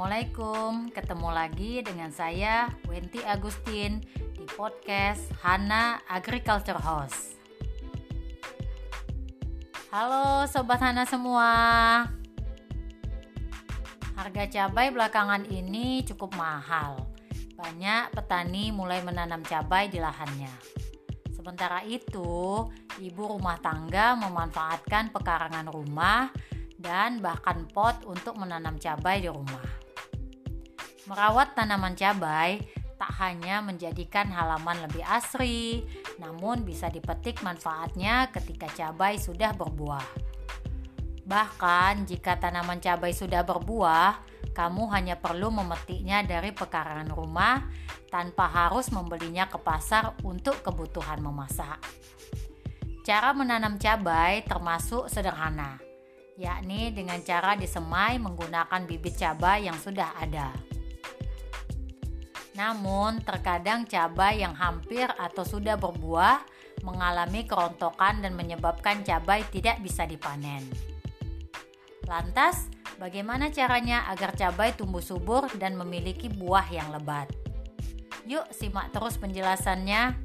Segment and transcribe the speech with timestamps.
[0.00, 4.00] Assalamualaikum, ketemu lagi dengan saya Wenti Agustin
[4.32, 7.36] di podcast Hana Agriculture House.
[9.92, 11.52] Halo sobat Hana semua.
[14.16, 17.04] Harga cabai belakangan ini cukup mahal.
[17.60, 20.48] Banyak petani mulai menanam cabai di lahannya.
[21.28, 22.64] Sementara itu,
[23.04, 26.32] ibu rumah tangga memanfaatkan pekarangan rumah
[26.80, 29.79] dan bahkan pot untuk menanam cabai di rumah.
[31.10, 32.62] Merawat tanaman cabai
[32.94, 35.82] tak hanya menjadikan halaman lebih asri,
[36.22, 40.06] namun bisa dipetik manfaatnya ketika cabai sudah berbuah.
[41.26, 44.22] Bahkan jika tanaman cabai sudah berbuah,
[44.54, 47.66] kamu hanya perlu memetiknya dari pekarangan rumah
[48.06, 51.82] tanpa harus membelinya ke pasar untuk kebutuhan memasak.
[53.02, 55.90] Cara menanam cabai termasuk sederhana
[56.40, 60.69] yakni dengan cara disemai menggunakan bibit cabai yang sudah ada.
[62.58, 66.42] Namun, terkadang cabai yang hampir atau sudah berbuah
[66.82, 70.64] mengalami kerontokan dan menyebabkan cabai tidak bisa dipanen.
[72.08, 72.66] Lantas,
[72.98, 77.30] bagaimana caranya agar cabai tumbuh subur dan memiliki buah yang lebat?
[78.26, 80.18] Yuk, simak terus penjelasannya.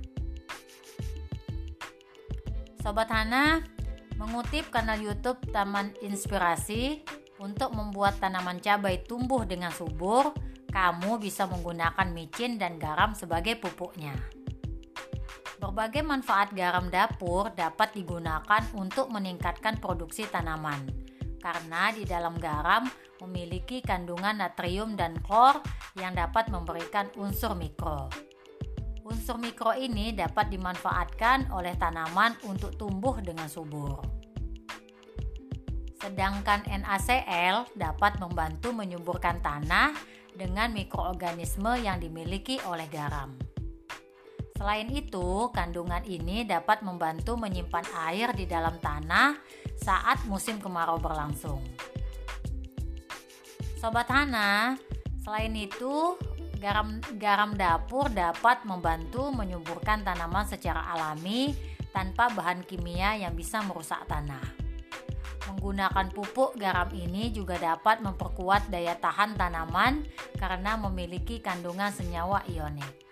[2.81, 3.65] Sobat Hana,
[4.15, 7.03] Mengutip kanal YouTube Taman Inspirasi,
[7.35, 10.31] untuk membuat tanaman cabai tumbuh dengan subur,
[10.75, 14.11] kamu bisa menggunakan micin dan garam sebagai pupuknya.
[15.55, 20.83] Berbagai manfaat garam dapur dapat digunakan untuk meningkatkan produksi tanaman,
[21.39, 22.83] karena di dalam garam
[23.23, 25.63] memiliki kandungan natrium dan klor
[25.95, 28.11] yang dapat memberikan unsur mikro.
[29.07, 34.03] Unsur mikro ini dapat dimanfaatkan oleh tanaman untuk tumbuh dengan subur.
[36.03, 39.95] Sedangkan NaCl dapat membantu menyuburkan tanah
[40.35, 43.33] dengan mikroorganisme yang dimiliki oleh garam.
[44.55, 49.35] Selain itu, kandungan ini dapat membantu menyimpan air di dalam tanah
[49.75, 51.59] saat musim kemarau berlangsung.
[53.75, 54.79] Sobat Hana,
[55.19, 56.15] selain itu,
[56.55, 61.51] Garam, garam dapur dapat membantu menyuburkan tanaman secara alami
[61.91, 64.64] tanpa bahan kimia yang bisa merusak tanah.
[65.55, 70.03] Menggunakan pupuk garam ini juga dapat memperkuat daya tahan tanaman
[70.35, 73.07] karena memiliki kandungan senyawa ionik.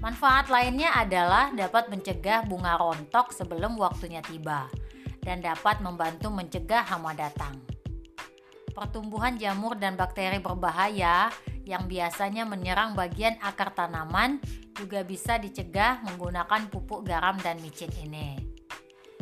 [0.00, 4.64] Manfaat lainnya adalah dapat mencegah bunga rontok sebelum waktunya tiba
[5.20, 7.60] dan dapat membantu mencegah hama datang
[8.80, 11.28] pertumbuhan jamur dan bakteri berbahaya
[11.68, 14.40] yang biasanya menyerang bagian akar tanaman
[14.72, 18.49] juga bisa dicegah menggunakan pupuk garam dan micin ini.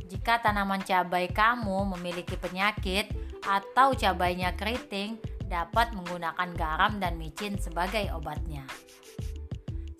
[0.08, 3.12] Jika tanaman cabai kamu memiliki penyakit
[3.44, 8.64] atau cabainya keriting, dapat menggunakan garam dan micin sebagai obatnya.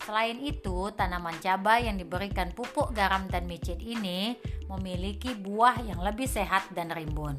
[0.09, 4.41] Selain itu, tanaman cabai yang diberikan pupuk garam dan micin ini
[4.73, 7.37] memiliki buah yang lebih sehat dan rimbun.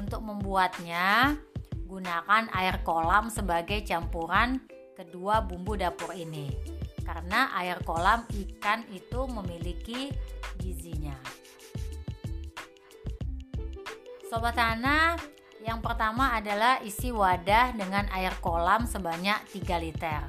[0.00, 1.36] Untuk membuatnya,
[1.84, 4.64] gunakan air kolam sebagai campuran
[4.96, 6.48] kedua bumbu dapur ini.
[7.04, 10.08] Karena air kolam ikan itu memiliki
[10.56, 11.18] gizinya.
[14.30, 15.18] Sobat Tanah,
[15.66, 20.22] yang pertama adalah isi wadah dengan air kolam sebanyak 3 liter.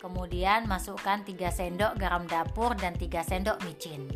[0.00, 4.08] Kemudian masukkan 3 sendok garam dapur dan 3 sendok micin.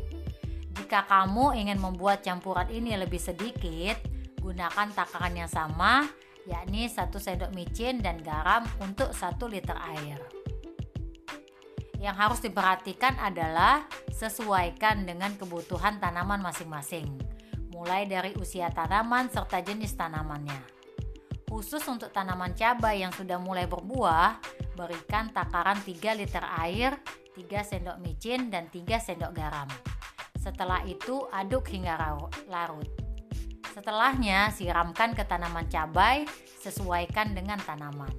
[0.80, 4.00] Jika kamu ingin membuat campuran ini lebih sedikit,
[4.46, 6.06] Gunakan takaran yang sama,
[6.48, 10.16] yakni 1 sendok micin dan garam untuk 1 liter air.
[12.00, 17.35] Yang harus diperhatikan adalah sesuaikan dengan kebutuhan tanaman masing-masing,
[17.76, 20.56] mulai dari usia tanaman serta jenis tanamannya.
[21.44, 24.40] Khusus untuk tanaman cabai yang sudah mulai berbuah,
[24.72, 26.96] berikan takaran 3 liter air,
[27.36, 29.68] 3 sendok micin, dan 3 sendok garam.
[30.40, 32.00] Setelah itu aduk hingga
[32.48, 32.88] larut.
[33.76, 36.24] Setelahnya, siramkan ke tanaman cabai,
[36.64, 38.10] sesuaikan dengan tanaman.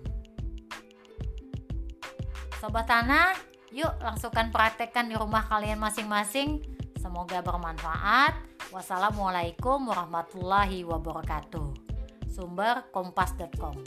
[2.61, 3.33] Sobat tanah,
[3.73, 6.61] yuk langsungkan praktekkan di rumah kalian masing-masing.
[7.01, 8.56] Semoga bermanfaat.
[8.67, 11.71] Wassalamualaikum warahmatullahi wabarakatuh.
[12.27, 13.79] Sumber kompas.com